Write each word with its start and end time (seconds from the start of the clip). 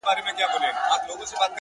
مهرباني 0.07 0.33
بې 0.37 0.43
غږه 0.51 0.59
معجزه 0.63 1.39
ده! 1.39 1.47